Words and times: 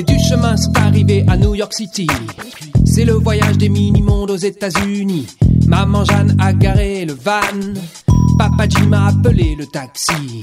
Les 0.00 0.16
du 0.16 0.18
chemin 0.18 0.56
sont 0.56 0.72
arrivés 0.78 1.26
à 1.28 1.36
New 1.36 1.54
York 1.54 1.74
City. 1.74 2.06
C'est 2.86 3.04
le 3.04 3.12
voyage 3.12 3.58
des 3.58 3.68
mini-mondes 3.68 4.30
aux 4.30 4.36
États-Unis. 4.36 5.26
Maman 5.66 6.06
Jeanne 6.06 6.34
a 6.38 6.54
garé 6.54 7.04
le 7.04 7.12
van. 7.12 7.74
Papa 8.38 8.66
Jim 8.66 8.94
a 8.94 9.08
appelé 9.08 9.54
le 9.58 9.66
taxi. 9.66 10.42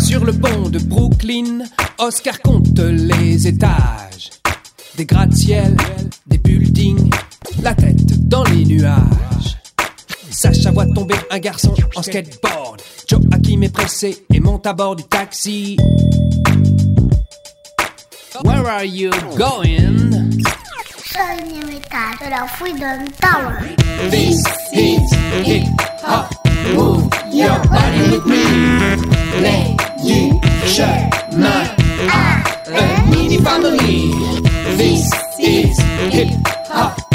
Sur 0.00 0.24
le 0.24 0.32
pont 0.32 0.68
de 0.68 0.80
Brooklyn, 0.80 1.60
Oscar 1.98 2.40
compte 2.42 2.80
les 2.80 3.46
étages. 3.46 4.30
Des 4.96 5.06
gratte-ciel, 5.06 5.76
des 6.26 6.38
buildings, 6.38 7.08
la 7.62 7.74
tête 7.74 8.28
dans 8.28 8.42
les 8.42 8.64
nuages 8.64 9.39
voit 10.84 10.94
tomber 10.94 11.14
un 11.30 11.38
garçon 11.38 11.74
en 11.94 12.02
skateboard. 12.02 12.80
Joachim 13.06 13.62
est 13.62 13.72
pressé 13.72 14.24
et 14.32 14.40
monte 14.40 14.66
à 14.66 14.72
bord 14.72 14.96
du 14.96 15.04
taxi. 15.04 15.76
Where 18.44 18.66
are 18.66 18.84
you 18.84 19.10
going? 19.36 20.10
This 24.10 24.42
is 24.72 25.14
hip 25.44 25.64
hop. 26.02 26.30
Move 26.74 27.08
your 27.32 27.58
body 27.68 28.10
with 28.10 28.26
me. 28.26 28.44
Les 29.42 29.76
du 30.02 30.32
chemin 30.66 31.64
à 32.08 32.42
une 32.70 33.10
mini 33.10 33.38
family. 33.38 34.12
This 34.76 35.06
is 35.38 35.78
hip 36.10 36.30
hop. 36.70 37.09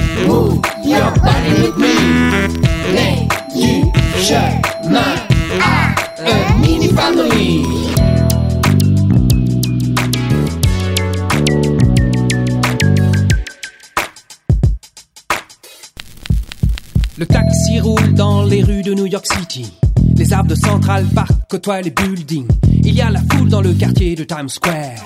Le 17.17 17.25
taxi 17.25 17.79
roule 17.79 18.13
dans 18.13 18.43
les 18.43 18.61
rues 18.61 18.81
de 18.81 18.93
New 18.93 19.05
York 19.05 19.25
City. 19.25 19.71
Les 20.17 20.33
arbres 20.33 20.49
de 20.49 20.55
Central 20.55 21.05
Park 21.15 21.31
côtoient 21.49 21.79
les 21.81 21.89
buildings. 21.89 22.47
Il 22.83 22.93
y 22.93 22.99
a 22.99 23.09
la 23.09 23.21
foule 23.31 23.47
dans 23.47 23.61
le 23.61 23.73
quartier 23.73 24.15
de 24.15 24.25
Times 24.25 24.49
Square. 24.49 24.99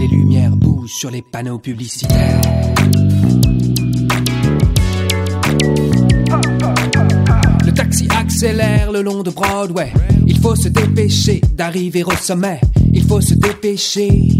Les 0.00 0.06
lumières 0.06 0.56
bougent 0.56 0.94
sur 0.94 1.10
les 1.10 1.20
panneaux 1.20 1.58
publicitaires. 1.58 2.40
Le 7.66 7.72
taxi 7.72 8.08
accélère 8.18 8.90
le 8.90 9.02
long 9.02 9.22
de 9.22 9.30
Broadway. 9.30 9.92
Il 10.26 10.38
faut 10.40 10.56
se 10.56 10.68
dépêcher 10.68 11.42
d'arriver 11.52 12.04
au 12.04 12.12
sommet. 12.12 12.58
Il 12.94 13.04
faut 13.04 13.20
se 13.20 13.34
dépêcher. 13.34 14.30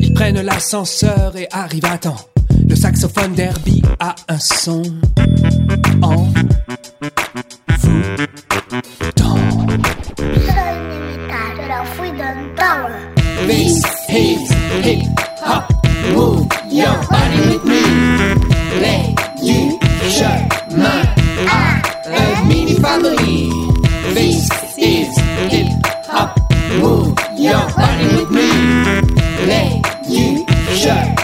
Ils 0.00 0.12
prennent 0.14 0.40
l'ascenseur 0.40 1.36
et 1.36 1.48
arrivent 1.50 1.86
à 1.86 1.98
temps. 1.98 2.31
Le 2.68 2.76
saxophone 2.76 3.34
derby 3.34 3.82
a 4.00 4.14
un 4.28 4.38
son 4.38 4.82
en 6.02 6.16
vous 6.16 6.32
Mix, 13.46 13.82
hips, 14.08 14.50
hip, 14.84 15.02
hop, 15.44 15.64
move 16.14 16.46
your 16.70 16.94
body 17.10 17.40
with 17.48 17.64
me. 17.64 17.82
Les 18.80 19.14
du 19.42 20.10
chemin 20.10 21.02
à 21.48 22.44
mini 22.46 22.76
family. 22.76 23.50
Mix, 24.14 24.48
hips, 24.76 25.18
hip, 25.50 25.66
hop, 26.08 26.38
move 26.80 27.14
your 27.36 27.66
body 27.76 28.06
with 28.16 28.30
me. 28.30 28.48
Les 29.46 29.82
du 30.08 30.76
chemin. 30.76 31.21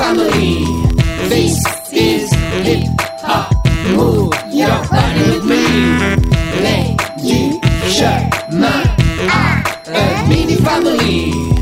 Family. 0.00 0.64
This 1.28 1.60
is 1.92 2.32
hip 2.64 2.84
hop. 3.20 3.52
Move 3.94 4.32
your 4.48 4.78
body 4.88 5.22
with 5.30 5.44
me. 5.44 5.62
Les 6.64 6.96
du 7.20 7.60
chemin. 7.94 8.80
A 9.28 9.62
uh, 9.92 10.26
mini 10.28 10.56
family. 10.56 11.59